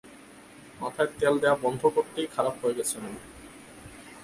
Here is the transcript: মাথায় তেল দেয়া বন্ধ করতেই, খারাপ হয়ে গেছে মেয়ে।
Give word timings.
মাথায় 0.81 1.09
তেল 1.19 1.33
দেয়া 1.41 1.55
বন্ধ 1.63 1.81
করতেই, 1.95 2.27
খারাপ 2.35 2.55
হয়ে 2.61 2.77
গেছে 2.77 2.95
মেয়ে। 3.01 3.21